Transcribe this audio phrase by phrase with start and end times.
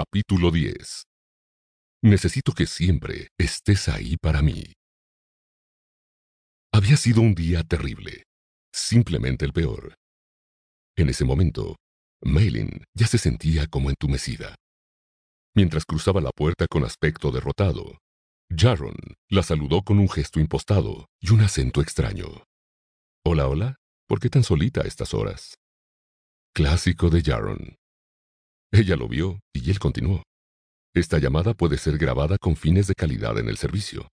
[0.00, 1.06] Capítulo 10
[2.04, 4.74] Necesito que siempre estés ahí para mí.
[6.72, 8.22] Había sido un día terrible,
[8.72, 9.96] simplemente el peor.
[10.96, 11.74] En ese momento,
[12.22, 14.54] Maylin ya se sentía como entumecida.
[15.56, 17.98] Mientras cruzaba la puerta con aspecto derrotado,
[18.56, 18.94] Jaron
[19.28, 22.44] la saludó con un gesto impostado y un acento extraño.
[23.24, 23.76] Hola, hola,
[24.06, 25.56] ¿por qué tan solita a estas horas?
[26.54, 27.78] Clásico de Jaron.
[28.70, 30.22] Ella lo vio y él continuó.
[30.94, 34.08] Esta llamada puede ser grabada con fines de calidad en el servicio.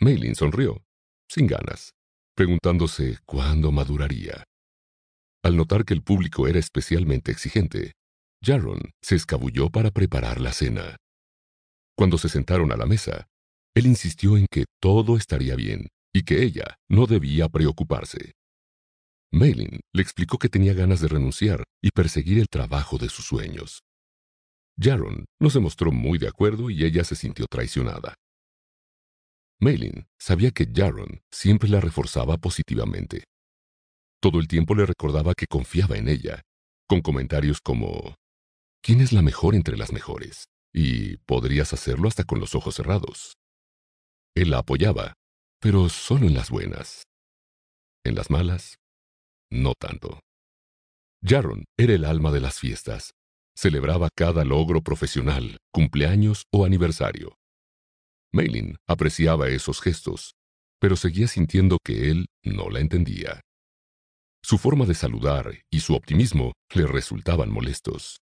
[0.00, 0.82] Maylin sonrió,
[1.28, 1.92] sin ganas,
[2.34, 4.44] preguntándose cuándo maduraría.
[5.44, 7.92] Al notar que el público era especialmente exigente,
[8.44, 10.96] Jaron se escabulló para preparar la cena.
[11.96, 13.26] Cuando se sentaron a la mesa,
[13.74, 18.32] él insistió en que todo estaría bien y que ella no debía preocuparse.
[19.34, 23.80] Maylin le explicó que tenía ganas de renunciar y perseguir el trabajo de sus sueños.
[24.78, 28.14] Jaron no se mostró muy de acuerdo y ella se sintió traicionada.
[29.58, 33.24] Maylin sabía que Jaron siempre la reforzaba positivamente.
[34.20, 36.42] Todo el tiempo le recordaba que confiaba en ella,
[36.86, 38.16] con comentarios como,
[38.82, 40.44] ¿quién es la mejor entre las mejores?
[40.74, 43.34] Y podrías hacerlo hasta con los ojos cerrados.
[44.34, 45.14] Él la apoyaba,
[45.60, 47.04] pero solo en las buenas.
[48.04, 48.78] En las malas,
[49.52, 50.20] no tanto.
[51.24, 53.12] Jaron era el alma de las fiestas.
[53.54, 57.36] Celebraba cada logro profesional, cumpleaños o aniversario.
[58.32, 60.34] Maylin apreciaba esos gestos,
[60.80, 63.42] pero seguía sintiendo que él no la entendía.
[64.42, 68.20] Su forma de saludar y su optimismo le resultaban molestos.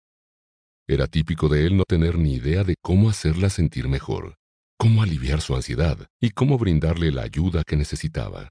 [0.88, 4.36] Era típico de él no tener ni idea de cómo hacerla sentir mejor
[4.84, 8.50] cómo aliviar su ansiedad y cómo brindarle la ayuda que necesitaba.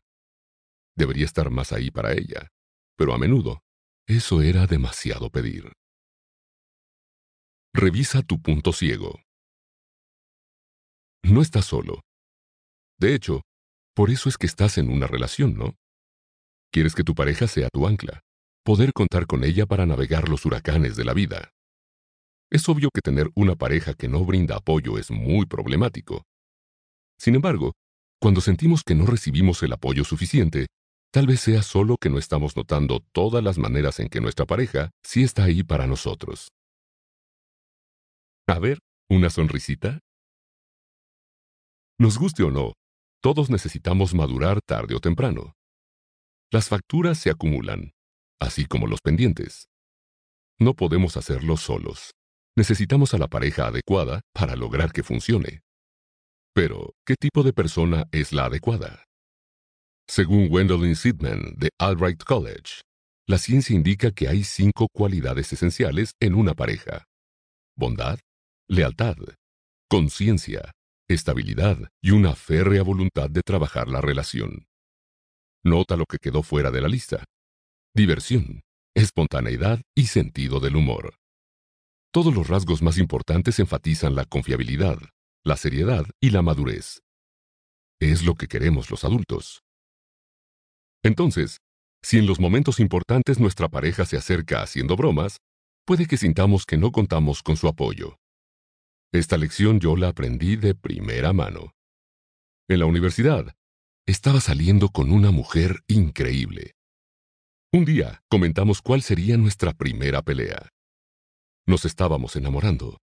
[0.96, 2.48] Debería estar más ahí para ella,
[2.96, 3.62] pero a menudo
[4.06, 5.72] eso era demasiado pedir.
[7.72, 9.20] Revisa tu punto ciego.
[11.22, 12.02] No estás solo.
[12.98, 13.42] De hecho,
[13.94, 15.76] por eso es que estás en una relación, ¿no?
[16.72, 18.20] Quieres que tu pareja sea tu ancla,
[18.64, 21.50] poder contar con ella para navegar los huracanes de la vida.
[22.50, 26.24] Es obvio que tener una pareja que no brinda apoyo es muy problemático.
[27.18, 27.72] Sin embargo,
[28.20, 30.66] cuando sentimos que no recibimos el apoyo suficiente,
[31.12, 34.90] tal vez sea solo que no estamos notando todas las maneras en que nuestra pareja
[35.04, 36.48] sí está ahí para nosotros.
[38.48, 38.78] A ver,
[39.10, 40.00] ¿una sonrisita?
[41.98, 42.72] Nos guste o no,
[43.22, 45.52] todos necesitamos madurar tarde o temprano.
[46.50, 47.92] Las facturas se acumulan,
[48.40, 49.68] así como los pendientes.
[50.58, 52.12] No podemos hacerlo solos.
[52.56, 55.60] Necesitamos a la pareja adecuada para lograr que funcione.
[56.54, 59.04] Pero, ¿qué tipo de persona es la adecuada?
[60.14, 62.82] Según Gwendolyn Sidman de Albright College,
[63.26, 67.06] la ciencia indica que hay cinco cualidades esenciales en una pareja.
[67.78, 68.18] Bondad,
[68.68, 69.16] lealtad,
[69.88, 70.70] conciencia,
[71.08, 74.66] estabilidad y una férrea voluntad de trabajar la relación.
[75.64, 77.24] Nota lo que quedó fuera de la lista.
[77.94, 78.60] Diversión,
[78.94, 81.14] espontaneidad y sentido del humor.
[82.12, 84.98] Todos los rasgos más importantes enfatizan la confiabilidad,
[85.42, 87.00] la seriedad y la madurez.
[87.98, 89.62] Es lo que queremos los adultos.
[91.02, 91.58] Entonces,
[92.02, 95.38] si en los momentos importantes nuestra pareja se acerca haciendo bromas,
[95.84, 98.16] puede que sintamos que no contamos con su apoyo.
[99.12, 101.72] Esta lección yo la aprendí de primera mano.
[102.68, 103.52] En la universidad,
[104.06, 106.72] estaba saliendo con una mujer increíble.
[107.72, 110.68] Un día comentamos cuál sería nuestra primera pelea.
[111.66, 112.98] Nos estábamos enamorando.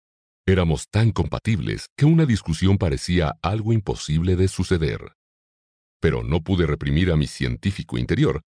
[0.46, 5.14] Éramos tan compatibles que una discusión parecía algo imposible de suceder.
[6.00, 8.42] Pero no pude reprimir a mi científico interior,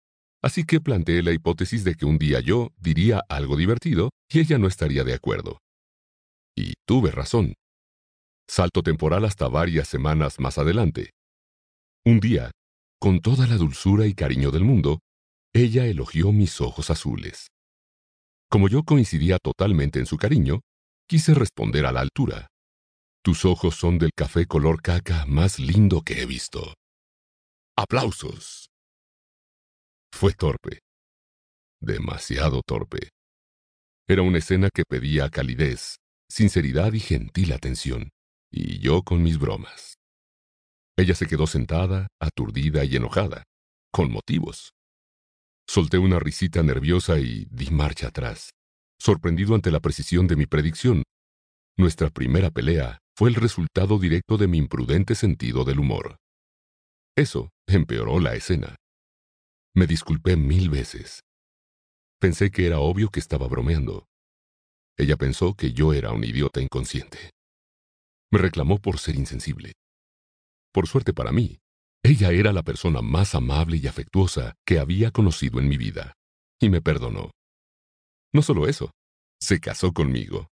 [0.42, 4.58] así que planteé la hipótesis de que un día yo diría algo divertido y ella
[4.58, 5.58] no estaría de acuerdo.
[6.56, 7.54] Y tuve razón.
[8.48, 11.10] Salto temporal hasta varias semanas más adelante.
[12.04, 12.50] Un día,
[12.98, 15.00] con toda la dulzura y cariño del mundo,
[15.54, 17.48] ella elogió mis ojos azules.
[18.50, 20.60] Como yo coincidía totalmente en su cariño,
[21.06, 22.48] quise responder a la altura.
[23.22, 26.74] Tus ojos son del café color caca más lindo que he visto.
[27.80, 28.70] ¡Aplausos!
[30.12, 30.80] Fue torpe.
[31.80, 33.10] Demasiado torpe.
[34.08, 35.94] Era una escena que pedía calidez,
[36.28, 38.08] sinceridad y gentil atención,
[38.50, 39.94] y yo con mis bromas.
[40.96, 43.44] Ella se quedó sentada, aturdida y enojada,
[43.92, 44.72] con motivos.
[45.68, 48.50] Solté una risita nerviosa y di marcha atrás,
[48.98, 51.04] sorprendido ante la precisión de mi predicción.
[51.76, 56.16] Nuestra primera pelea fue el resultado directo de mi imprudente sentido del humor.
[57.14, 58.76] Eso empeoró la escena.
[59.74, 61.20] Me disculpé mil veces.
[62.18, 64.06] Pensé que era obvio que estaba bromeando.
[64.96, 67.30] ella pensó que yo era un idiota inconsciente.
[68.32, 69.74] Me reclamó por ser insensible.
[70.72, 71.60] Por suerte para mí,
[72.02, 76.14] ella era la persona más amable y afectuosa que había conocido en mi vida,
[76.60, 77.30] y me perdonó.
[78.32, 78.90] No solo eso,
[79.40, 80.48] se casó conmigo.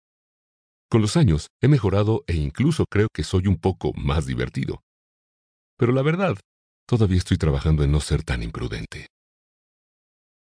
[0.89, 4.81] Con los años he mejorado e incluso creo que soy un poco más divertido.
[5.77, 6.37] Pero la verdad,
[6.97, 9.07] todavía estoy trabajando en no ser tan imprudente.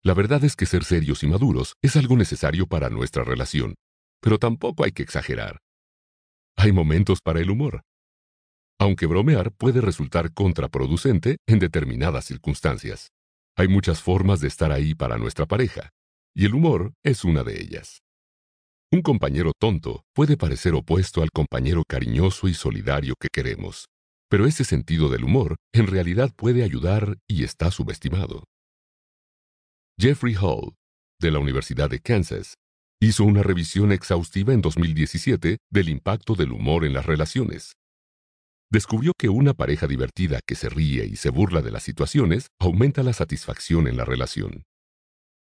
[0.04, 3.74] La verdad es que ser serios y maduros es algo necesario para nuestra relación,
[4.22, 5.58] pero tampoco hay que exagerar.
[6.56, 7.82] Hay momentos para el humor.
[8.80, 13.08] Aunque bromear puede resultar contraproducente en determinadas circunstancias.
[13.58, 15.90] Hay muchas formas de estar ahí para nuestra pareja,
[16.36, 18.04] y el humor es una de ellas.
[18.92, 23.88] Un compañero tonto puede parecer opuesto al compañero cariñoso y solidario que queremos,
[24.30, 28.44] pero ese sentido del humor en realidad puede ayudar y está subestimado.
[30.00, 30.76] Jeffrey Hall,
[31.20, 32.56] de la Universidad de Kansas,
[33.00, 37.74] hizo una revisión exhaustiva en 2017 del impacto del humor en las relaciones.
[38.72, 43.02] Descubrió que una pareja divertida que se ríe y se burla de las situaciones aumenta
[43.02, 44.64] la satisfacción en la relación.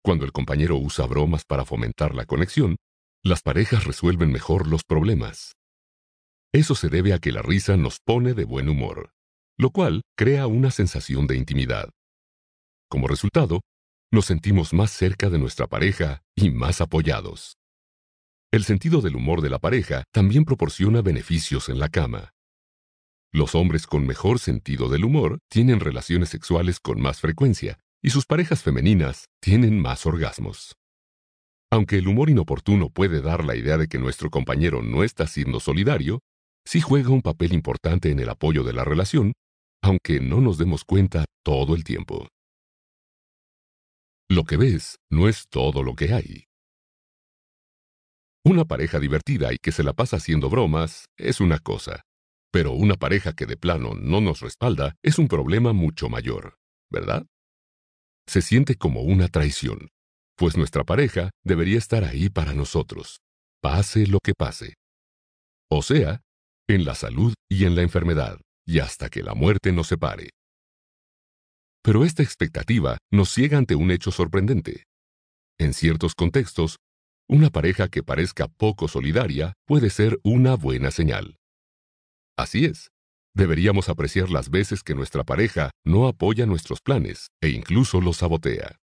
[0.04, 2.76] Cuando el compañero usa bromas para fomentar la conexión,
[3.24, 5.57] las parejas resuelven mejor los problemas.
[6.58, 9.12] Eso se debe a que la risa nos pone de buen humor,
[9.60, 11.92] lo cual crea una sensación de intimidad.
[12.90, 13.62] Como resultado,
[14.12, 17.58] nos sentimos más cerca de nuestra pareja y más apoyados.
[18.52, 22.32] El sentido del humor de la pareja también proporciona beneficios en la cama.
[23.32, 28.26] Los hombres con mejor sentido del humor tienen relaciones sexuales con más frecuencia y sus
[28.26, 30.76] parejas femeninas tienen más orgasmos.
[31.70, 35.60] Aunque el humor inoportuno puede dar la idea de que nuestro compañero no está siendo
[35.60, 36.24] solidario,
[36.68, 39.32] sí juega un papel importante en el apoyo de la relación,
[39.82, 42.28] aunque no nos demos cuenta todo el tiempo.
[44.30, 46.44] Lo que ves no es todo lo que hay.
[48.44, 52.02] Una pareja divertida y que se la pasa haciendo bromas es una cosa,
[52.52, 56.58] pero una pareja que de plano no nos respalda es un problema mucho mayor,
[56.92, 57.26] ¿verdad?
[58.28, 59.88] Se siente como una traición,
[60.36, 63.22] pues nuestra pareja debería estar ahí para nosotros,
[63.62, 64.74] pase lo que pase.
[65.70, 66.22] O sea,
[66.68, 70.32] en la salud y en la enfermedad, y hasta que la muerte nos separe.
[71.82, 74.84] Pero esta expectativa nos ciega ante un hecho sorprendente.
[75.58, 76.78] En ciertos contextos,
[77.30, 81.38] una pareja que parezca poco solidaria puede ser una buena señal.
[82.38, 82.90] Así es,
[83.34, 88.78] deberíamos apreciar las veces que nuestra pareja no apoya nuestros planes e incluso los sabotea.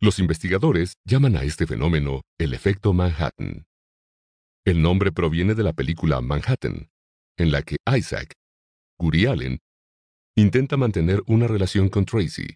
[0.00, 3.64] Los investigadores llaman a este fenómeno el efecto Manhattan.
[4.64, 6.88] El nombre proviene de la película Manhattan,
[7.36, 8.32] en la que Isaac,
[8.96, 9.58] Guri Allen,
[10.36, 12.46] intenta mantener una relación con Tracy,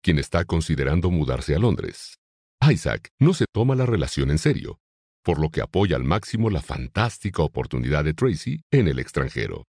[0.00, 2.14] quien está considerando mudarse a Londres.
[2.62, 4.78] Isaac no se toma la relación en serio,
[5.24, 9.64] por lo que apoya al máximo la fantástica oportunidad de Tracy en el extranjero.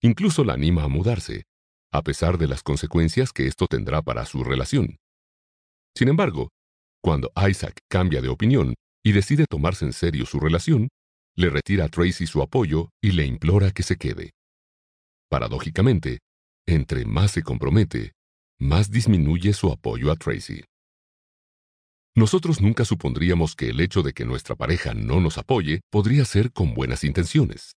[0.00, 1.44] Incluso la anima a mudarse,
[1.92, 4.96] a pesar de las consecuencias que esto tendrá para su relación.
[5.94, 6.48] Sin embargo,
[7.02, 8.74] cuando Isaac cambia de opinión
[9.06, 10.88] y decide tomarse en serio su relación,
[11.36, 14.32] le retira a Tracy su apoyo y le implora que se quede.
[15.30, 16.18] Paradójicamente,
[16.66, 18.14] entre más se compromete,
[18.58, 20.64] más disminuye su apoyo a Tracy.
[22.16, 26.50] Nosotros nunca supondríamos que el hecho de que nuestra pareja no nos apoye podría ser
[26.50, 27.76] con buenas intenciones.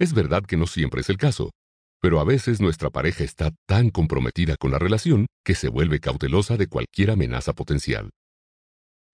[0.00, 1.52] Es verdad que no siempre es el caso,
[2.00, 6.56] pero a veces nuestra pareja está tan comprometida con la relación que se vuelve cautelosa
[6.56, 8.10] de cualquier amenaza potencial.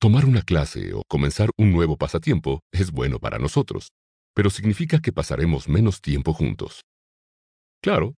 [0.02, 3.92] Tomar una clase o comenzar un nuevo pasatiempo es bueno para nosotros,
[4.34, 6.80] pero significa que pasaremos menos tiempo juntos.
[7.80, 8.16] Claro,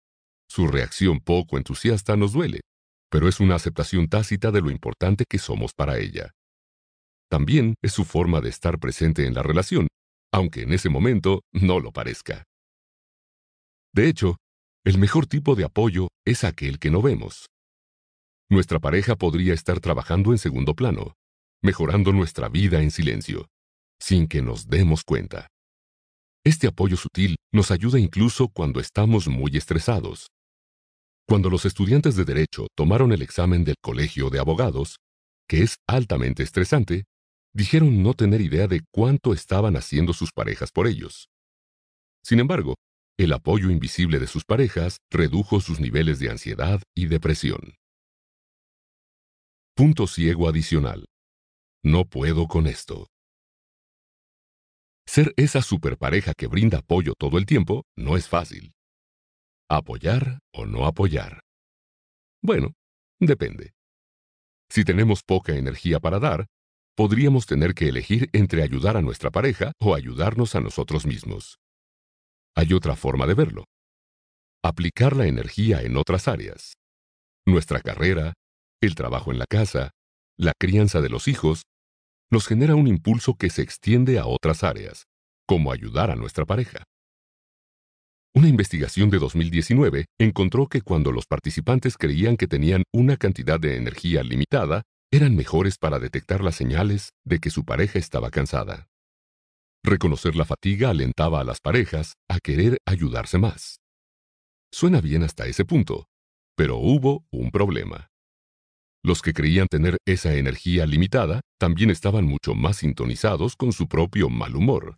[0.47, 2.61] su reacción poco entusiasta nos duele,
[3.11, 6.31] pero es una aceptación tácita de lo importante que somos para ella.
[7.29, 9.89] También es su forma de estar presente en la relación,
[10.31, 12.45] aunque en ese momento no lo parezca.
[13.93, 14.37] De hecho,
[14.85, 17.47] el mejor tipo de apoyo es aquel que no vemos.
[18.49, 21.15] Nuestra pareja podría estar trabajando en segundo plano,
[21.63, 23.47] mejorando nuestra vida en silencio,
[23.99, 25.47] sin que nos demos cuenta.
[26.45, 30.27] Este apoyo sutil nos ayuda incluso cuando estamos muy estresados.
[31.25, 34.97] Cuando los estudiantes de Derecho tomaron el examen del Colegio de Abogados,
[35.47, 37.05] que es altamente estresante,
[37.53, 41.29] dijeron no tener idea de cuánto estaban haciendo sus parejas por ellos.
[42.23, 42.75] Sin embargo,
[43.17, 47.75] el apoyo invisible de sus parejas redujo sus niveles de ansiedad y depresión.
[49.75, 51.05] Punto ciego adicional.
[51.85, 53.09] No puedo con esto.
[55.05, 58.73] Ser esa superpareja que brinda apoyo todo el tiempo no es fácil.
[59.69, 61.41] ¿Apoyar o no apoyar?
[62.41, 62.73] Bueno,
[63.19, 63.73] depende.
[64.69, 66.47] Si tenemos poca energía para dar,
[66.95, 71.59] podríamos tener que elegir entre ayudar a nuestra pareja o ayudarnos a nosotros mismos.
[72.55, 73.65] Hay otra forma de verlo.
[74.63, 76.75] Aplicar la energía en otras áreas.
[77.45, 78.35] Nuestra carrera,
[78.79, 79.91] el trabajo en la casa,
[80.37, 81.63] la crianza de los hijos,
[82.33, 85.05] nos genera un impulso que se extiende a otras áreas,
[85.47, 86.83] como ayudar a nuestra pareja.
[88.35, 93.77] Una investigación de 2019 encontró que cuando los participantes creían que tenían una cantidad de
[93.77, 98.87] energía limitada, eran mejores para detectar las señales de que su pareja estaba cansada.
[99.83, 103.77] Reconocer la fatiga alentaba a las parejas a querer ayudarse más.
[104.71, 106.07] Suena bien hasta ese punto,
[106.57, 108.09] pero hubo un problema.
[109.05, 114.29] Los que creían tener esa energía limitada también estaban mucho más sintonizados con su propio
[114.29, 114.97] mal humor.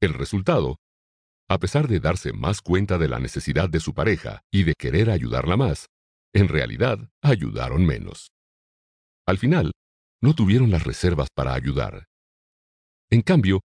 [0.00, 0.76] El resultado,
[1.48, 5.10] a pesar de darse más cuenta de la necesidad de su pareja y de querer
[5.10, 5.86] ayudarla más,
[6.34, 8.30] en realidad ayudaron menos.
[9.26, 9.72] Al final,
[10.22, 12.06] no tuvieron las reservas para ayudar.
[13.10, 13.60] En cambio,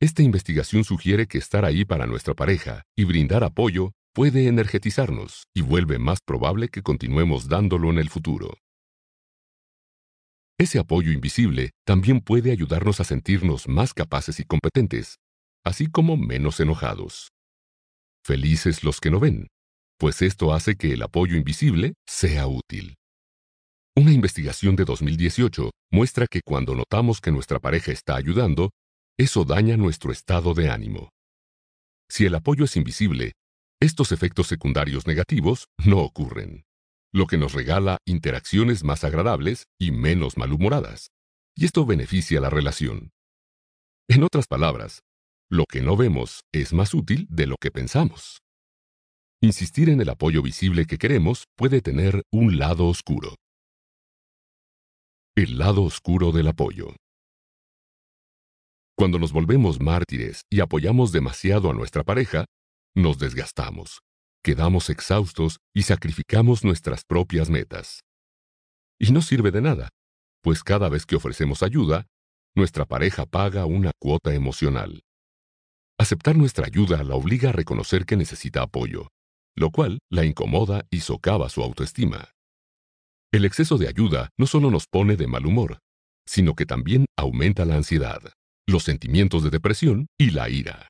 [0.00, 5.62] esta investigación sugiere que estar ahí para nuestra pareja y brindar apoyo puede energetizarnos y
[5.62, 8.58] vuelve más probable que continuemos dándolo en el futuro.
[10.62, 15.16] Ese apoyo invisible también puede ayudarnos a sentirnos más capaces y competentes,
[15.64, 17.32] así como menos enojados.
[18.24, 19.48] Felices los que no ven,
[19.98, 22.94] pues esto hace que el apoyo invisible sea útil.
[23.96, 28.70] Una investigación de 2018 muestra que cuando notamos que nuestra pareja está ayudando,
[29.18, 31.08] eso daña nuestro estado de ánimo.
[32.08, 33.32] Si el apoyo es invisible,
[33.80, 36.62] estos efectos secundarios negativos no ocurren
[37.12, 41.10] lo que nos regala interacciones más agradables y menos malhumoradas.
[41.54, 43.10] Y esto beneficia la relación.
[44.08, 45.02] En otras palabras,
[45.50, 48.40] lo que no vemos es más útil de lo que pensamos.
[49.42, 53.36] Insistir en el apoyo visible que queremos puede tener un lado oscuro.
[55.36, 56.94] El lado oscuro del apoyo.
[58.96, 62.44] Cuando nos volvemos mártires y apoyamos demasiado a nuestra pareja,
[62.94, 64.00] nos desgastamos,
[64.42, 68.00] quedamos exhaustos y sacrificamos nuestras propias metas.
[68.98, 69.88] Y no sirve de nada,
[70.42, 72.06] pues cada vez que ofrecemos ayuda,
[72.54, 75.02] nuestra pareja paga una cuota emocional.
[75.98, 79.08] Aceptar nuestra ayuda la obliga a reconocer que necesita apoyo,
[79.56, 82.30] lo cual la incomoda y socava su autoestima.
[83.32, 85.78] El exceso de ayuda no solo nos pone de mal humor,
[86.26, 88.20] sino que también aumenta la ansiedad,
[88.66, 90.88] los sentimientos de depresión y la ira.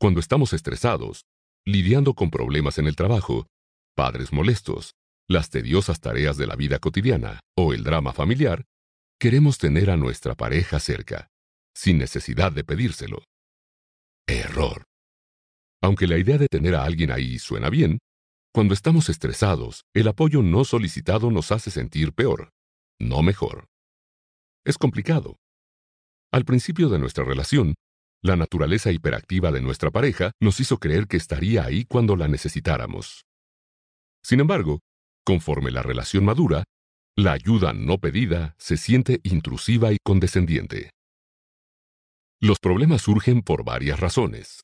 [0.00, 1.24] Cuando estamos estresados,
[1.66, 3.46] lidiando con problemas en el trabajo,
[3.94, 4.94] padres molestos,
[5.28, 8.64] las tediosas tareas de la vida cotidiana o el drama familiar,
[9.18, 11.28] queremos tener a nuestra pareja cerca,
[11.74, 13.22] sin necesidad de pedírselo.
[14.26, 14.84] Error.
[15.82, 17.98] Aunque la idea de tener a alguien ahí suena bien,
[18.52, 22.50] cuando estamos estresados, el apoyo no solicitado nos hace sentir peor,
[23.00, 23.66] no mejor.
[24.64, 25.36] Es complicado.
[26.32, 27.74] Al principio de nuestra relación,
[28.24, 33.26] la naturaleza hiperactiva de nuestra pareja nos hizo creer que estaría ahí cuando la necesitáramos.
[34.24, 34.80] Sin embargo,
[35.26, 36.64] conforme la relación madura,
[37.16, 40.90] la ayuda no pedida se siente intrusiva y condescendiente.
[42.40, 44.62] Los problemas surgen por varias razones.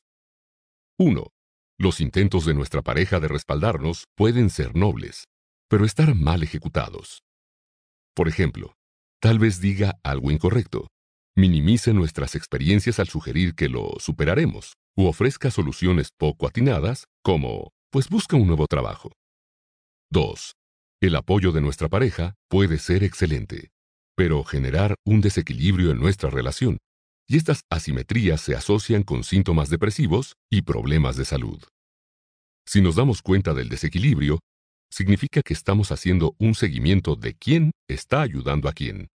[0.97, 1.27] 1.
[1.77, 5.25] Los intentos de nuestra pareja de respaldarnos pueden ser nobles,
[5.69, 7.21] pero estar mal ejecutados.
[8.15, 8.73] Por ejemplo,
[9.21, 10.87] tal vez diga algo incorrecto,
[11.35, 18.09] minimice nuestras experiencias al sugerir que lo superaremos, u ofrezca soluciones poco atinadas, como, pues
[18.09, 19.11] busca un nuevo trabajo.
[20.11, 20.53] 2.
[21.01, 23.71] El apoyo de nuestra pareja puede ser excelente,
[24.15, 26.77] pero generar un desequilibrio en nuestra relación,
[27.27, 31.63] y estas asimetrías se asocian con síntomas depresivos y problemas de salud.
[32.67, 34.39] Si nos damos cuenta del desequilibrio,
[34.91, 39.07] significa que estamos haciendo un seguimiento de quién está ayudando a quién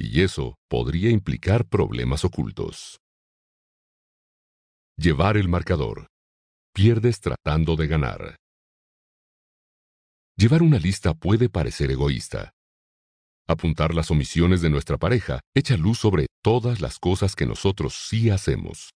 [0.00, 2.98] y eso podría implicar problemas ocultos.
[4.96, 6.06] Llevar el marcador.
[6.74, 8.36] Pierdes tratando de ganar.
[10.36, 12.50] Llevar una lista puede parecer egoísta.
[13.46, 18.30] Apuntar las omisiones de nuestra pareja echa luz sobre todas las cosas que nosotros sí
[18.30, 18.90] hacemos.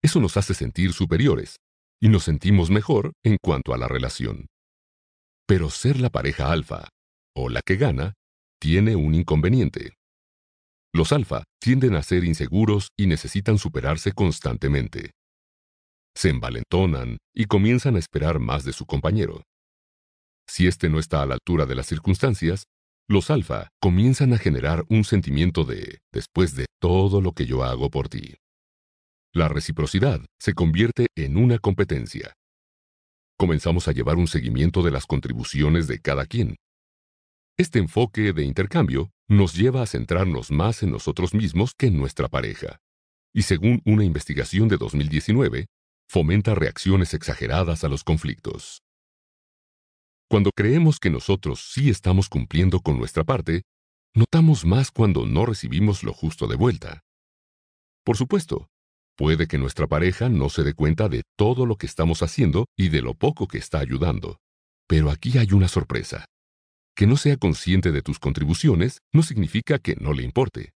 [0.00, 1.56] Eso nos hace sentir superiores
[2.00, 4.46] y nos sentimos mejor en cuanto a la relación.
[5.48, 6.88] Pero ser la pareja alfa,
[7.34, 8.14] o la que gana,
[8.60, 9.94] tiene un inconveniente.
[10.94, 15.10] Los alfa tienden a ser inseguros y necesitan superarse constantemente.
[16.14, 19.42] Se envalentonan y comienzan a esperar más de su compañero.
[20.46, 22.66] Si éste no está a la altura de las circunstancias,
[23.08, 27.90] los alfa comienzan a generar un sentimiento de después de todo lo que yo hago
[27.90, 28.36] por ti.
[29.32, 32.34] La reciprocidad se convierte en una competencia.
[33.36, 36.54] Comenzamos a llevar un seguimiento de las contribuciones de cada quien.
[37.58, 42.28] Este enfoque de intercambio nos lleva a centrarnos más en nosotros mismos que en nuestra
[42.28, 42.80] pareja.
[43.32, 45.66] Y según una investigación de 2019,
[46.08, 48.82] fomenta reacciones exageradas a los conflictos.
[50.28, 53.62] Cuando creemos que nosotros sí estamos cumpliendo con nuestra parte,
[54.14, 57.02] notamos más cuando no recibimos lo justo de vuelta.
[58.04, 58.68] Por supuesto,
[59.16, 62.88] puede que nuestra pareja no se dé cuenta de todo lo que estamos haciendo y
[62.88, 64.38] de lo poco que está ayudando.
[64.86, 66.26] Pero aquí hay una sorpresa.
[66.96, 70.72] Que no sea consciente de tus contribuciones no significa que no le importe.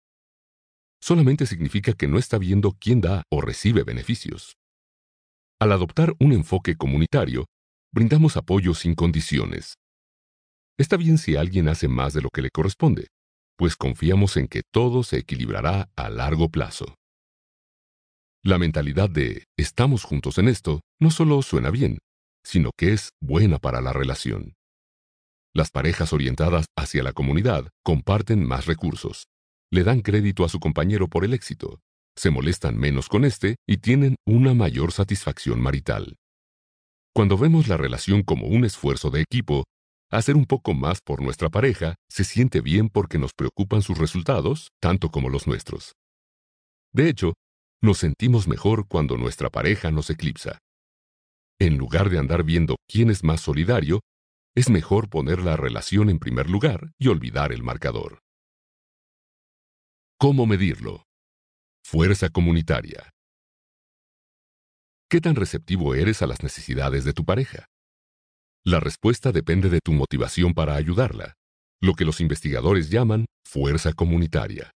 [1.00, 4.56] Solamente significa que no está viendo quién da o recibe beneficios.
[5.60, 7.46] Al adoptar un enfoque comunitario,
[7.92, 9.74] brindamos apoyo sin condiciones.
[10.76, 13.08] Está bien si alguien hace más de lo que le corresponde,
[13.56, 16.94] pues confiamos en que todo se equilibrará a largo plazo.
[18.44, 21.98] La mentalidad de estamos juntos en esto no solo suena bien,
[22.44, 24.54] sino que es buena para la relación.
[25.58, 29.26] Las parejas orientadas hacia la comunidad comparten más recursos,
[29.72, 31.80] le dan crédito a su compañero por el éxito,
[32.16, 36.14] se molestan menos con éste y tienen una mayor satisfacción marital.
[37.12, 39.64] Cuando vemos la relación como un esfuerzo de equipo,
[40.12, 44.68] hacer un poco más por nuestra pareja se siente bien porque nos preocupan sus resultados
[44.80, 45.94] tanto como los nuestros.
[46.92, 47.34] De hecho,
[47.82, 50.58] nos sentimos mejor cuando nuestra pareja nos eclipsa.
[51.58, 53.98] En lugar de andar viendo quién es más solidario,
[54.58, 58.24] es mejor poner la relación en primer lugar y olvidar el marcador.
[60.18, 61.04] ¿Cómo medirlo?
[61.84, 63.12] Fuerza comunitaria.
[65.08, 67.66] ¿Qué tan receptivo eres a las necesidades de tu pareja?
[68.64, 71.34] La respuesta depende de tu motivación para ayudarla,
[71.80, 74.72] lo que los investigadores llaman fuerza comunitaria.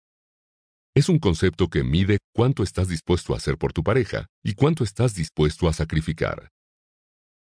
[0.95, 4.85] Es un concepto que mide cuánto estás dispuesto a hacer por tu pareja y cuánto
[4.85, 6.51] estás dispuesto a sacrificar.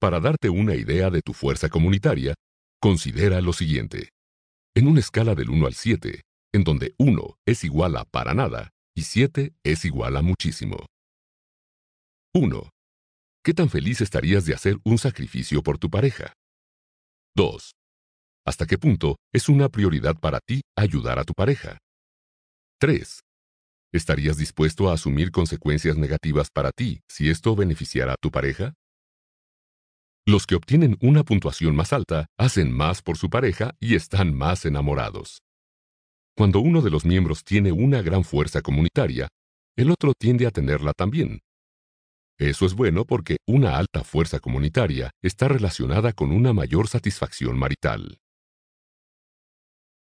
[0.01, 2.35] Para darte una idea de tu fuerza comunitaria,
[2.81, 4.11] considera lo siguiente.
[4.75, 6.21] En una escala del 1 al 7,
[6.53, 10.87] en donde 1 es igual a para nada y 7 es igual a muchísimo.
[12.35, 12.71] 1.
[13.43, 16.35] ¿Qué tan feliz estarías de hacer un sacrificio por tu pareja?
[17.35, 17.73] 2.
[18.47, 21.79] ¿Hasta qué punto es una prioridad para ti ayudar a tu pareja?
[22.81, 23.21] 3.
[23.95, 28.75] ¿Estarías dispuesto a asumir consecuencias negativas para ti si esto beneficiara a tu pareja?
[30.27, 34.65] Los que obtienen una puntuación más alta hacen más por su pareja y están más
[34.65, 35.41] enamorados.
[36.37, 39.29] Cuando uno de los miembros tiene una gran fuerza comunitaria,
[39.77, 41.41] el otro tiende a tenerla también,
[42.39, 48.19] eso es bueno porque una alta fuerza comunitaria está relacionada con una mayor satisfacción marital.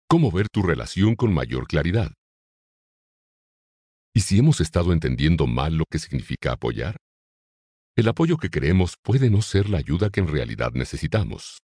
[0.10, 2.12] ¿Cómo ver tu relación con mayor claridad?
[4.14, 6.98] ¿Y si hemos estado entendiendo mal lo que significa apoyar?
[7.98, 11.64] El apoyo que queremos puede no ser la ayuda que en realidad necesitamos.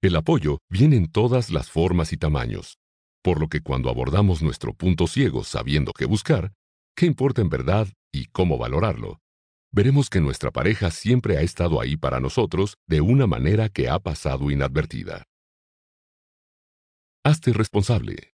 [0.00, 2.78] El apoyo viene en todas las formas y tamaños,
[3.24, 6.52] por lo que cuando abordamos nuestro punto ciego sabiendo qué buscar,
[6.94, 9.18] qué importa en verdad y cómo valorarlo,
[9.72, 13.98] veremos que nuestra pareja siempre ha estado ahí para nosotros de una manera que ha
[13.98, 15.24] pasado inadvertida.
[17.24, 18.32] Hazte responsable.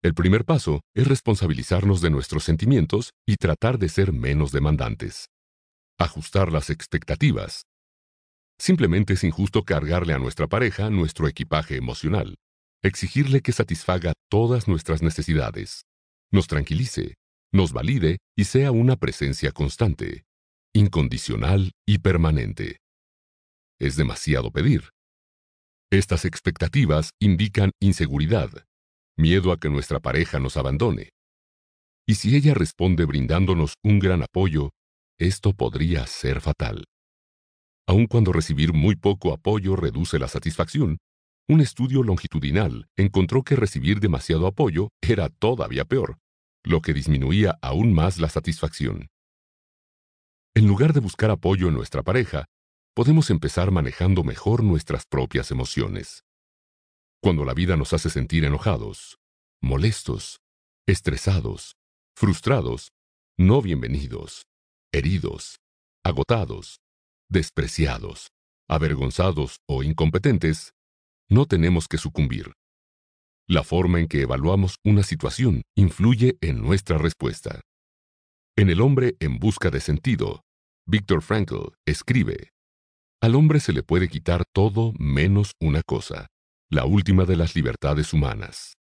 [0.00, 5.26] El primer paso es responsabilizarnos de nuestros sentimientos y tratar de ser menos demandantes.
[5.98, 7.64] Ajustar las expectativas.
[8.60, 12.36] Simplemente es injusto cargarle a nuestra pareja nuestro equipaje emocional,
[12.82, 15.82] exigirle que satisfaga todas nuestras necesidades,
[16.30, 17.14] nos tranquilice,
[17.52, 20.24] nos valide y sea una presencia constante,
[20.72, 22.78] incondicional y permanente.
[23.80, 24.90] Es demasiado pedir.
[25.90, 28.67] Estas expectativas indican inseguridad,
[29.18, 31.10] miedo a que nuestra pareja nos abandone.
[32.06, 34.70] Y si ella responde brindándonos un gran apoyo,
[35.18, 36.84] esto podría ser fatal.
[37.86, 40.98] Aun cuando recibir muy poco apoyo reduce la satisfacción,
[41.48, 46.18] un estudio longitudinal encontró que recibir demasiado apoyo era todavía peor
[46.64, 49.08] lo que disminuía aún más la satisfacción.
[50.54, 52.44] En lugar de buscar apoyo en nuestra pareja,
[52.94, 56.24] podemos empezar manejando mejor nuestras propias emociones.
[57.20, 59.18] Cuando la vida nos hace sentir enojados,
[59.60, 60.40] molestos,
[60.86, 61.74] estresados,
[62.16, 62.92] frustrados,
[63.36, 64.46] no bienvenidos,
[64.92, 65.58] heridos,
[66.04, 66.78] agotados,
[67.28, 68.28] despreciados,
[68.68, 70.74] avergonzados o incompetentes,
[71.28, 72.52] no tenemos que sucumbir.
[73.48, 77.62] La forma en que evaluamos una situación influye en nuestra respuesta.
[78.56, 80.42] En El hombre en busca de sentido,
[80.86, 82.52] Viktor Frankl escribe,
[83.20, 86.28] Al hombre se le puede quitar todo menos una cosa,
[86.70, 88.74] la última de las libertades humanas,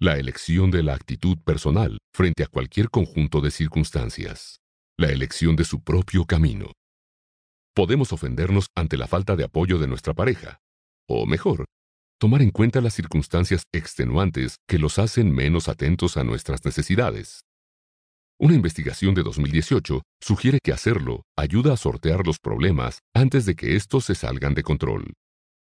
[0.00, 4.60] la elección de la actitud personal frente a cualquier conjunto de circunstancias,
[4.96, 6.70] la elección de su propio camino.
[7.74, 10.60] Podemos ofendernos ante la falta de apoyo de nuestra pareja,
[11.08, 11.64] o mejor,
[12.20, 17.40] tomar en cuenta las circunstancias extenuantes que los hacen menos atentos a nuestras necesidades.
[18.38, 23.74] Una investigación de 2018 sugiere que hacerlo ayuda a sortear los problemas antes de que
[23.74, 25.12] estos se salgan de control,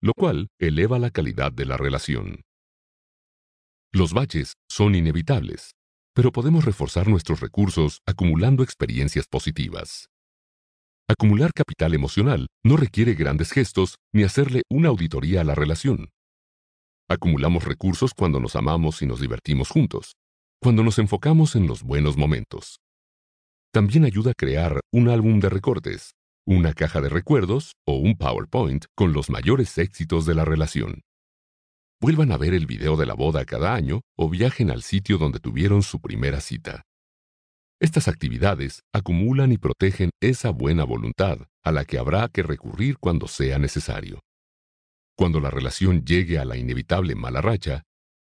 [0.01, 2.41] lo cual eleva la calidad de la relación.
[3.91, 5.71] Los baches son inevitables,
[6.13, 10.09] pero podemos reforzar nuestros recursos acumulando experiencias positivas.
[11.07, 16.09] Acumular capital emocional no requiere grandes gestos ni hacerle una auditoría a la relación.
[17.09, 20.13] Acumulamos recursos cuando nos amamos y nos divertimos juntos,
[20.61, 22.79] cuando nos enfocamos en los buenos momentos.
[23.73, 26.11] También ayuda a crear un álbum de recortes,
[26.49, 31.03] una caja de recuerdos o un PowerPoint con los mayores éxitos de la relación.
[32.01, 35.39] Vuelvan a ver el video de la boda cada año o viajen al sitio donde
[35.39, 36.81] tuvieron su primera cita.
[37.79, 43.27] Estas actividades acumulan y protegen esa buena voluntad a la que habrá que recurrir cuando
[43.27, 44.19] sea necesario.
[45.15, 47.83] Cuando la relación llegue a la inevitable mala racha,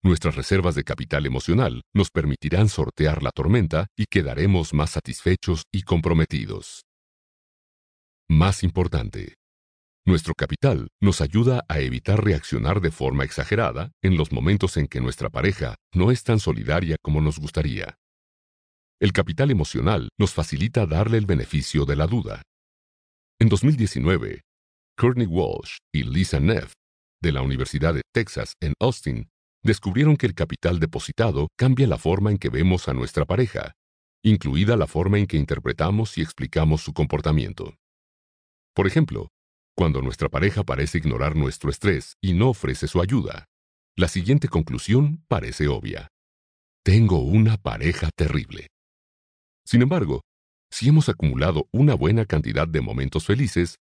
[0.05, 5.83] Nuestras reservas de capital emocional nos permitirán sortear la tormenta y quedaremos más satisfechos y
[5.83, 6.83] comprometidos.
[8.29, 9.35] Más importante,
[10.05, 14.99] nuestro capital nos ayuda a evitar reaccionar de forma exagerada en los momentos en que
[14.99, 17.97] nuestra pareja no es tan solidaria como nos gustaría.
[18.99, 22.41] El capital emocional nos facilita darle el beneficio de la duda.
[23.39, 24.41] En 2019,
[24.97, 26.73] Courtney Walsh y Lisa Neff,
[27.21, 29.29] de la Universidad de Texas en Austin,
[29.63, 33.73] descubrieron que el capital depositado cambia la forma en que vemos a nuestra pareja,
[34.21, 37.73] incluida la forma en que interpretamos y explicamos su comportamiento.
[38.73, 39.29] Por ejemplo,
[39.75, 43.45] cuando nuestra pareja parece ignorar nuestro estrés y no ofrece su ayuda,
[43.95, 46.07] la siguiente conclusión parece obvia.
[46.83, 48.67] Tengo una pareja terrible.
[49.65, 50.21] Sin embargo,
[50.71, 53.75] si hemos acumulado una buena cantidad de momentos felices,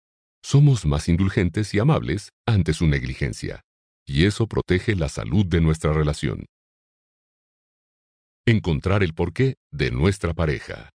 [0.43, 3.61] somos más indulgentes y amables ante su negligencia
[4.05, 6.45] y eso protege la salud de nuestra relación.
[8.45, 10.89] Encontrar el porqué de nuestra pareja.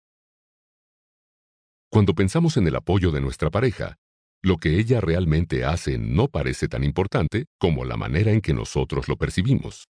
[1.93, 3.97] Cuando pensamos en el apoyo de nuestra pareja,
[4.41, 9.08] lo que ella realmente hace no parece tan importante como la manera en que nosotros
[9.08, 9.86] lo percibimos.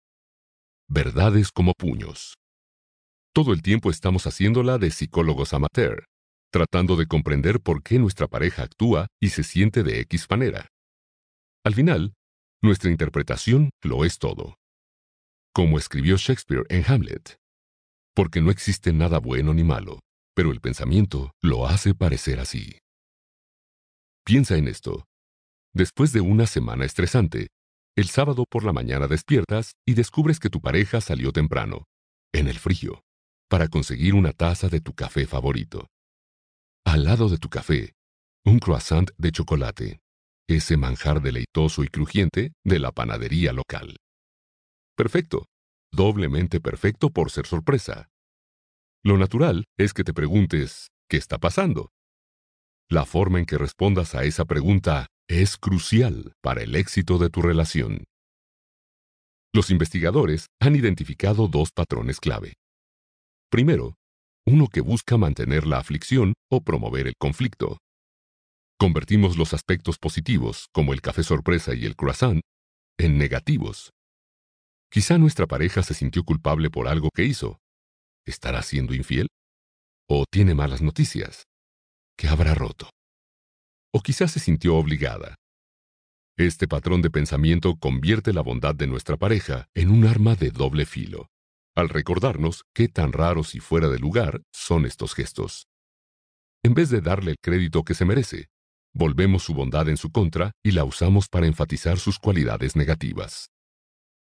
[0.88, 2.34] Verdades como puños.
[3.32, 6.06] Todo el tiempo estamos haciéndola de psicólogos amateur,
[6.50, 10.66] tratando de comprender por qué nuestra pareja actúa y se siente de X manera.
[11.64, 12.14] Al final,
[12.64, 14.56] nuestra interpretación lo es todo.
[15.54, 17.36] Como escribió Shakespeare en Hamlet.
[18.12, 20.00] Porque no existe nada bueno ni malo,
[20.34, 22.78] pero el pensamiento lo hace parecer así.
[24.24, 25.04] Piensa en esto.
[25.74, 27.48] Después de una semana estresante,
[27.96, 31.84] el sábado por la mañana despiertas y descubres que tu pareja salió temprano,
[32.32, 33.02] en el frío,
[33.48, 35.88] para conseguir una taza de tu café favorito.
[36.84, 37.92] Al lado de tu café,
[38.44, 40.02] un croissant de chocolate
[40.48, 43.96] ese manjar deleitoso y crujiente de la panadería local.
[44.96, 45.46] Perfecto,
[45.90, 48.08] doblemente perfecto por ser sorpresa.
[49.04, 51.90] Lo natural es que te preguntes, ¿qué está pasando?
[52.88, 57.42] La forma en que respondas a esa pregunta es crucial para el éxito de tu
[57.42, 58.04] relación.
[59.52, 62.54] Los investigadores han identificado dos patrones clave.
[63.50, 63.96] Primero,
[64.46, 67.78] uno que busca mantener la aflicción o promover el conflicto.
[68.78, 72.40] Convertimos los aspectos positivos, como el café sorpresa y el croissant,
[72.98, 73.90] en negativos.
[74.92, 77.61] Quizá nuestra pareja se sintió culpable por algo que hizo.
[78.26, 79.28] ¿Estará siendo infiel?
[80.08, 81.44] ¿O tiene malas noticias?
[82.16, 82.90] ¿Qué habrá roto?
[83.92, 85.36] ¿O quizás se sintió obligada?
[86.36, 90.86] Este patrón de pensamiento convierte la bondad de nuestra pareja en un arma de doble
[90.86, 91.28] filo,
[91.76, 95.66] al recordarnos qué tan raros y fuera de lugar son estos gestos.
[96.62, 98.48] En vez de darle el crédito que se merece,
[98.94, 103.48] Volvemos su bondad en su contra y la usamos para enfatizar sus cualidades negativas.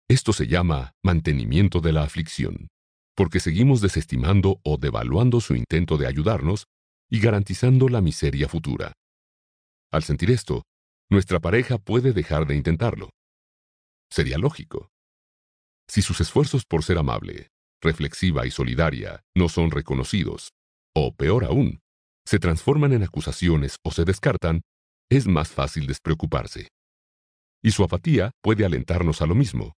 [0.08, 2.68] Esto se llama mantenimiento de la aflicción,
[3.16, 6.66] porque seguimos desestimando o devaluando su intento de ayudarnos
[7.10, 8.92] y garantizando la miseria futura.
[9.90, 10.62] Al sentir esto,
[11.10, 13.10] nuestra pareja puede dejar de intentarlo.
[14.10, 14.90] Sería lógico.
[15.88, 17.48] Si sus esfuerzos por ser amable,
[17.80, 20.50] reflexiva y solidaria no son reconocidos,
[20.94, 21.80] o peor aún,
[22.26, 24.62] se transforman en acusaciones o se descartan,
[25.08, 26.68] es más fácil despreocuparse.
[27.62, 29.74] Y su apatía puede alentarnos a lo mismo.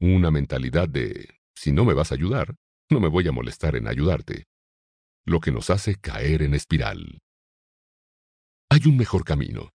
[0.00, 2.56] Una mentalidad de, si no me vas a ayudar,
[2.90, 4.44] no me voy a molestar en ayudarte.
[5.26, 7.18] Lo que nos hace caer en espiral.
[8.70, 9.70] Hay un mejor camino.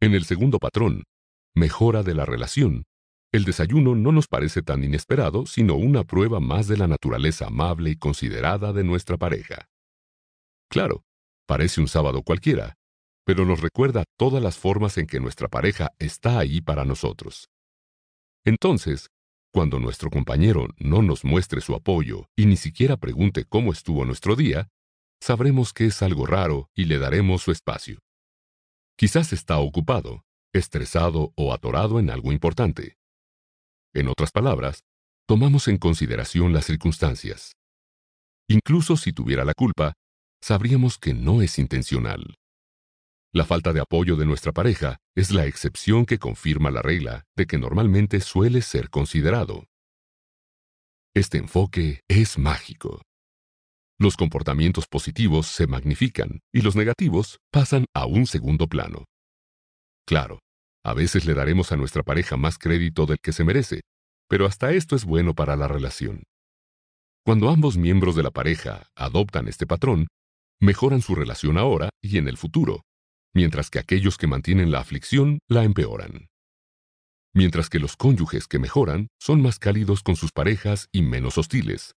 [0.00, 1.04] En el segundo patrón,
[1.54, 2.84] mejora de la relación,
[3.32, 7.90] el desayuno no nos parece tan inesperado, sino una prueba más de la naturaleza amable
[7.90, 9.68] y considerada de nuestra pareja.
[10.70, 11.02] Claro,
[11.46, 12.76] parece un sábado cualquiera,
[13.24, 17.48] pero nos recuerda todas las formas en que nuestra pareja está ahí para nosotros.
[18.44, 19.08] Entonces,
[19.56, 24.36] cuando nuestro compañero no nos muestre su apoyo y ni siquiera pregunte cómo estuvo nuestro
[24.36, 24.68] día,
[25.18, 28.00] sabremos que es algo raro y le daremos su espacio.
[28.98, 32.98] Quizás está ocupado, estresado o atorado en algo importante.
[33.94, 34.84] En otras palabras,
[35.26, 37.52] tomamos en consideración las circunstancias.
[38.48, 39.94] Incluso si tuviera la culpa,
[40.42, 42.36] sabríamos que no es intencional.
[43.36, 47.44] La falta de apoyo de nuestra pareja es la excepción que confirma la regla de
[47.44, 49.66] que normalmente suele ser considerado.
[51.14, 53.02] Este enfoque es mágico.
[53.98, 59.04] Los comportamientos positivos se magnifican y los negativos pasan a un segundo plano.
[60.06, 60.38] Claro,
[60.82, 63.82] a veces le daremos a nuestra pareja más crédito del que se merece,
[64.30, 66.22] pero hasta esto es bueno para la relación.
[67.22, 70.06] Cuando ambos miembros de la pareja adoptan este patrón,
[70.58, 72.80] mejoran su relación ahora y en el futuro,
[73.36, 76.30] mientras que aquellos que mantienen la aflicción la empeoran.
[77.34, 81.92] Mientras que los cónyuges que mejoran son más cálidos con sus parejas y menos hostiles.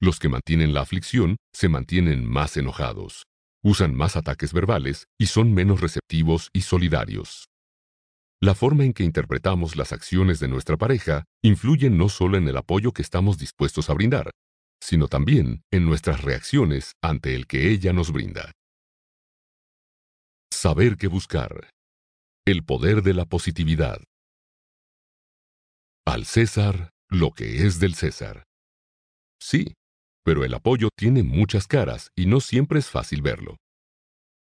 [0.00, 3.24] Los que mantienen la aflicción se mantienen más enojados,
[3.64, 7.48] usan más ataques verbales y son menos receptivos y solidarios.
[8.40, 12.56] La forma en que interpretamos las acciones de nuestra pareja influye no solo en el
[12.56, 14.30] apoyo que estamos dispuestos a brindar,
[14.80, 18.52] sino también en nuestras reacciones ante el que ella nos brinda.
[20.54, 21.68] Saber qué buscar.
[22.46, 23.98] El poder de la positividad.
[26.06, 28.44] Al César, lo que es del César.
[29.38, 29.74] Sí,
[30.24, 33.56] pero el apoyo tiene muchas caras y no siempre es fácil verlo.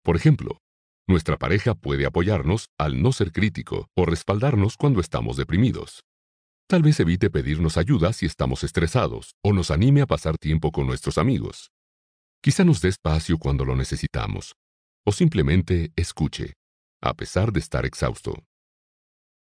[0.03, 0.59] Por ejemplo,
[1.09, 6.03] nuestra pareja puede apoyarnos al no ser crítico o respaldarnos cuando estamos deprimidos.
[6.69, 10.87] Tal vez evite pedirnos ayuda si estamos estresados o nos anime a pasar tiempo con
[10.89, 11.71] nuestros amigos.
[12.43, 14.55] Quizá nos dé espacio cuando lo necesitamos,
[15.05, 16.55] o simplemente escuche,
[17.01, 18.45] a pesar de estar exhausto.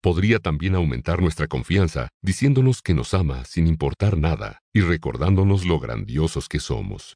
[0.02, 5.80] Podría también aumentar nuestra confianza diciéndonos que nos ama sin importar nada y recordándonos lo
[5.80, 7.16] grandiosos que somos.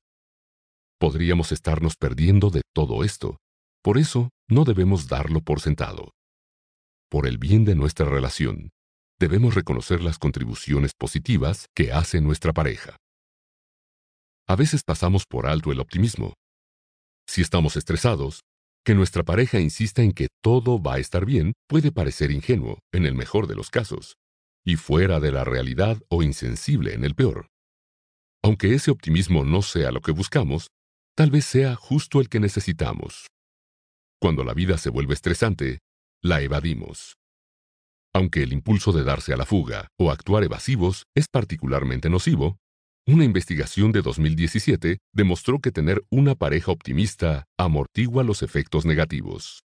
[0.99, 3.37] Podríamos estarnos perdiendo de todo esto.
[3.81, 6.11] Por eso, no debemos darlo por sentado.
[7.09, 8.71] Por el bien de nuestra relación,
[9.19, 12.97] debemos reconocer las contribuciones positivas que hace nuestra pareja.
[14.47, 16.33] A veces pasamos por alto el optimismo,
[17.27, 18.41] si estamos estresados,
[18.85, 23.05] que nuestra pareja insista en que todo va a estar bien puede parecer ingenuo, en
[23.05, 24.15] el mejor de los casos,
[24.65, 27.47] y fuera de la realidad o insensible en el peor.
[28.43, 30.67] Aunque ese optimismo no sea lo que buscamos,
[31.15, 33.27] tal vez sea justo el que necesitamos.
[34.19, 35.79] Cuando la vida se vuelve estresante,
[36.21, 37.15] la evadimos.
[38.13, 42.57] Aunque el impulso de darse a la fuga o actuar evasivos es particularmente nocivo,
[43.05, 49.63] una investigación de 2017 demostró que tener una pareja optimista amortigua los efectos negativos.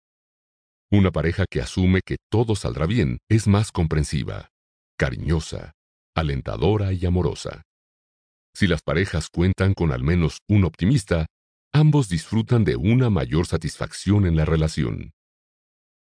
[0.91, 4.51] Una pareja que asume que todo saldrá bien es más comprensiva,
[4.99, 5.73] cariñosa,
[6.15, 7.63] alentadora y amorosa.
[8.55, 11.25] Si las parejas cuentan con al menos un optimista,
[11.73, 15.13] ambos disfrutan de una mayor satisfacción en la relación.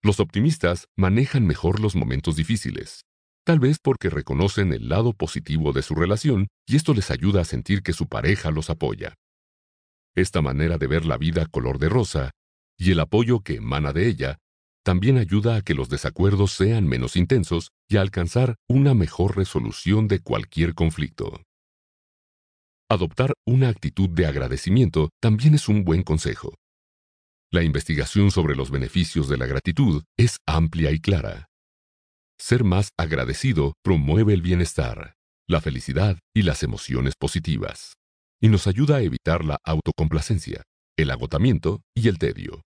[0.00, 3.00] Los optimistas manejan mejor los momentos difíciles,
[3.46, 7.44] tal vez porque reconocen el lado positivo de su relación y esto les ayuda a
[7.44, 9.14] sentir que su pareja los apoya.
[10.16, 12.32] Esta manera de ver la vida color de rosa
[12.76, 14.38] y el apoyo que emana de ella
[14.84, 20.08] también ayuda a que los desacuerdos sean menos intensos y a alcanzar una mejor resolución
[20.08, 21.40] de cualquier conflicto.
[22.88, 26.54] Adoptar una actitud de agradecimiento también es un buen consejo.
[27.52, 31.46] La investigación sobre los beneficios de la gratitud es amplia y clara.
[32.38, 35.14] Ser más agradecido promueve el bienestar,
[35.48, 37.94] la felicidad y las emociones positivas,
[38.40, 40.62] y nos ayuda a evitar la autocomplacencia,
[40.96, 42.62] el agotamiento y el tedio.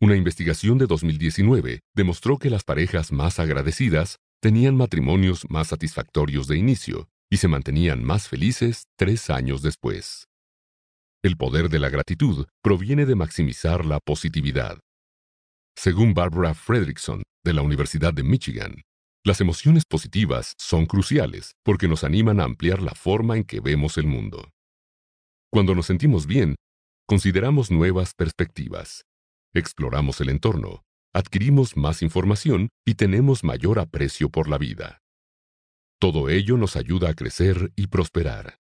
[0.00, 6.58] Una investigación de 2019 demostró que las parejas más agradecidas tenían matrimonios más satisfactorios de
[6.58, 10.26] inicio y se mantenían más felices tres años después.
[11.22, 14.78] El poder de la gratitud proviene de maximizar la positividad.
[15.76, 18.82] Según Barbara Fredrickson, de la Universidad de Michigan.
[19.22, 23.98] Las emociones positivas son cruciales porque nos animan a ampliar la forma en que vemos
[23.98, 24.50] el mundo.
[25.50, 26.56] Cuando nos sentimos bien,
[27.06, 29.04] consideramos nuevas perspectivas,
[29.54, 30.82] exploramos el entorno,
[31.14, 35.00] adquirimos más información y tenemos mayor aprecio por la vida.
[36.00, 38.58] Todo ello nos ayuda a crecer y prosperar.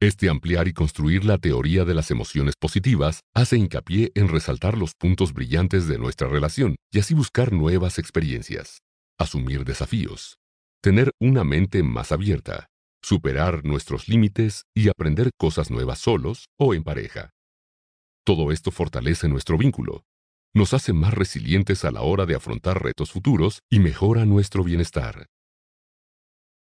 [0.00, 4.94] Este ampliar y construir la teoría de las emociones positivas hace hincapié en resaltar los
[4.94, 8.78] puntos brillantes de nuestra relación y así buscar nuevas experiencias,
[9.18, 10.38] asumir desafíos,
[10.80, 12.68] tener una mente más abierta,
[13.02, 17.30] superar nuestros límites y aprender cosas nuevas solos o en pareja.
[18.24, 20.04] Todo esto fortalece nuestro vínculo,
[20.54, 25.26] nos hace más resilientes a la hora de afrontar retos futuros y mejora nuestro bienestar.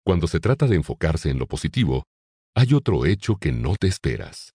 [0.03, 2.05] Cuando se trata de enfocarse en lo positivo,
[2.55, 4.53] hay otro hecho que no te esperas.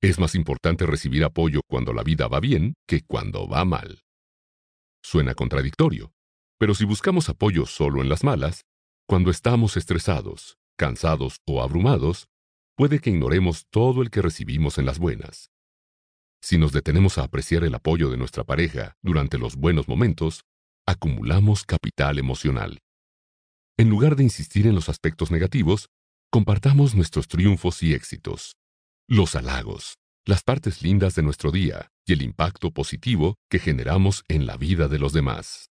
[0.00, 4.02] Es más importante recibir apoyo cuando la vida va bien que cuando va mal.
[5.02, 6.12] Suena contradictorio,
[6.58, 8.62] pero si buscamos apoyo solo en las malas,
[9.08, 12.28] cuando estamos estresados, cansados o abrumados,
[12.76, 15.50] puede que ignoremos todo el que recibimos en las buenas.
[16.42, 20.44] Si nos detenemos a apreciar el apoyo de nuestra pareja durante los buenos momentos,
[20.86, 22.78] acumulamos capital emocional.
[23.78, 25.88] En lugar de insistir en los aspectos negativos,
[26.30, 28.56] compartamos nuestros triunfos y éxitos,
[29.08, 34.46] los halagos, las partes lindas de nuestro día y el impacto positivo que generamos en
[34.46, 35.66] la vida de los demás.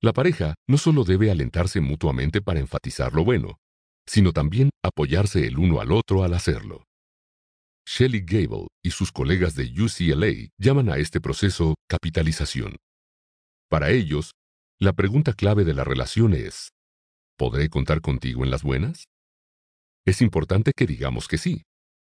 [0.00, 3.58] La pareja no solo debe alentarse mutuamente para enfatizar lo bueno,
[4.06, 6.84] sino también apoyarse el uno al otro al hacerlo.
[7.86, 12.76] Shelley Gable y sus colegas de UCLA llaman a este proceso capitalización.
[13.68, 14.32] Para ellos,
[14.80, 16.70] la pregunta clave de la relación es,
[17.36, 19.04] ¿podré contar contigo en las buenas?
[20.04, 21.62] Es importante que digamos que sí,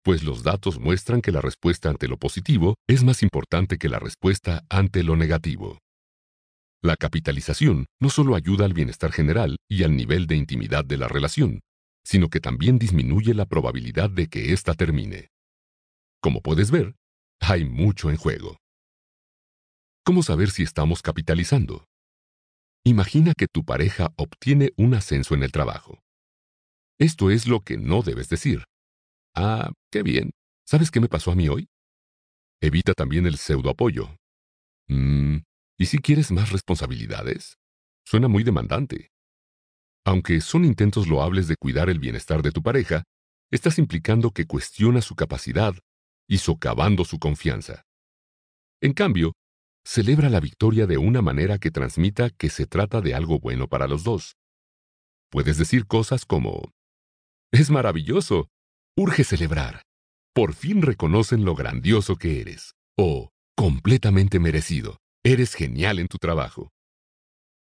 [0.03, 3.99] pues los datos muestran que la respuesta ante lo positivo es más importante que la
[3.99, 5.79] respuesta ante lo negativo.
[6.83, 11.07] La capitalización no solo ayuda al bienestar general y al nivel de intimidad de la
[11.07, 11.61] relación,
[12.05, 15.29] sino que también disminuye la probabilidad de que ésta termine.
[16.21, 16.97] Como puedes ver,
[17.41, 18.57] hay mucho en juego.
[20.05, 21.85] ¿Cómo saber si estamos capitalizando?
[22.85, 26.01] Imagina que tu pareja obtiene un ascenso en el trabajo.
[27.03, 28.63] Esto es lo que no debes decir.
[29.35, 30.31] Ah, qué bien.
[30.65, 31.69] ¿Sabes qué me pasó a mí hoy?
[32.61, 34.17] Evita también el pseudoapoyo.
[34.87, 35.39] Mmm,
[35.79, 37.57] ¿y si quieres más responsabilidades?
[38.07, 39.11] Suena muy demandante.
[40.05, 43.03] Aunque son intentos loables de cuidar el bienestar de tu pareja,
[43.51, 45.75] estás implicando que cuestiona su capacidad
[46.29, 47.83] y socavando su confianza.
[48.81, 49.33] En cambio,
[49.85, 53.89] celebra la victoria de una manera que transmita que se trata de algo bueno para
[53.89, 54.37] los dos.
[55.31, 56.71] Puedes decir cosas como,
[57.53, 58.49] es maravilloso,
[58.97, 59.83] urge celebrar,
[60.35, 66.71] por fin reconocen lo grandioso que eres, o completamente merecido, eres genial en tu trabajo.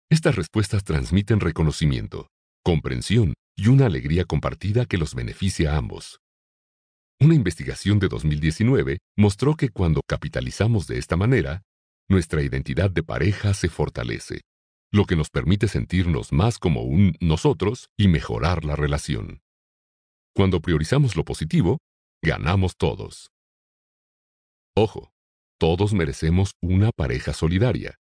[0.08, 2.28] Estas respuestas transmiten reconocimiento,
[2.64, 6.20] comprensión y una alegría compartida que los beneficia a ambos.
[7.20, 11.62] Una investigación de 2019 mostró que cuando capitalizamos de esta manera,
[12.08, 14.40] nuestra identidad de pareja se fortalece,
[14.92, 19.42] lo que nos permite sentirnos más como un nosotros y mejorar la relación.
[20.34, 21.78] Cuando priorizamos lo positivo,
[22.22, 23.30] ganamos todos.
[24.76, 25.10] Ojo,
[25.58, 27.96] todos merecemos una pareja solidaria.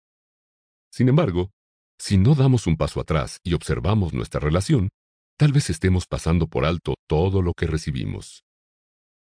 [0.91, 1.51] Sin embargo,
[1.99, 4.89] si no damos un paso atrás y observamos nuestra relación,
[5.37, 8.43] tal vez estemos pasando por alto todo lo que recibimos.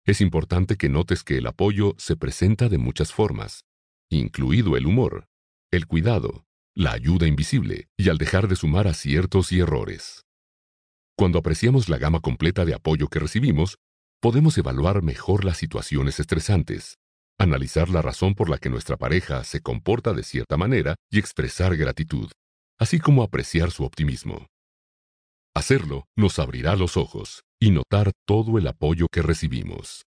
[0.05, 3.61] Es importante que notes que el apoyo se presenta de muchas formas,
[4.09, 5.25] incluido el humor,
[5.71, 10.25] el cuidado, la ayuda invisible y al dejar de sumar aciertos y errores.
[11.19, 13.75] Cuando apreciamos la gama completa de apoyo que recibimos,
[14.21, 16.95] podemos evaluar mejor las situaciones estresantes,
[17.37, 21.75] analizar la razón por la que nuestra pareja se comporta de cierta manera y expresar
[21.75, 22.31] gratitud
[22.79, 24.47] así como apreciar su optimismo.
[25.53, 30.05] Hacerlo nos abrirá los ojos y notar todo el apoyo que recibimos.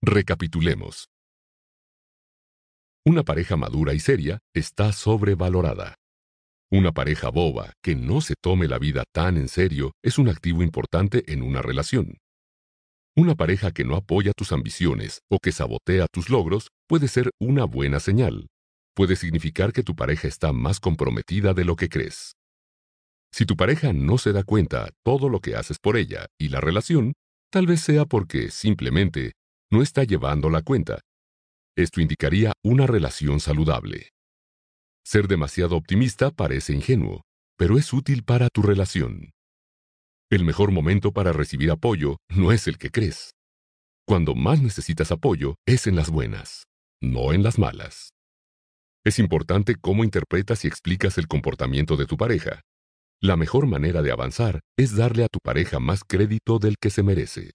[0.00, 1.08] Recapitulemos.
[3.04, 5.97] Una pareja madura y seria está sobrevalorada.
[6.70, 10.62] Una pareja boba que no se tome la vida tan en serio es un activo
[10.62, 12.18] importante en una relación.
[13.16, 17.64] Una pareja que no apoya tus ambiciones o que sabotea tus logros puede ser una
[17.64, 18.48] buena señal
[18.98, 22.34] puede significar que tu pareja está más comprometida de lo que crees.
[23.32, 26.60] Si tu pareja no se da cuenta todo lo que haces por ella y la
[26.60, 27.12] relación,
[27.52, 29.34] tal vez sea porque simplemente
[29.70, 30.98] no está llevando la cuenta.
[31.76, 34.10] Esto indicaría una relación saludable.
[35.10, 37.22] Ser demasiado optimista parece ingenuo,
[37.56, 39.30] pero es útil para tu relación.
[40.30, 43.30] El mejor momento para recibir apoyo no es el que crees.
[44.06, 46.64] Cuando más necesitas apoyo es en las buenas,
[47.00, 48.10] no en las malas.
[49.02, 52.60] Es importante cómo interpretas y explicas el comportamiento de tu pareja.
[53.18, 57.02] La mejor manera de avanzar es darle a tu pareja más crédito del que se
[57.02, 57.52] merece.